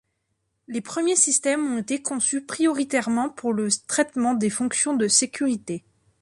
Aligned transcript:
Les 0.67 0.81
premiers 0.81 1.15
systèmes 1.15 1.71
ont 1.71 1.77
été 1.77 2.01
conçus 2.01 2.43
prioritairement 2.43 3.29
pour 3.29 3.53
le 3.53 3.67
traitement 3.87 4.33
des 4.33 4.49
fonctions 4.49 4.95
de 4.95 5.07
sécurité. 5.07 5.85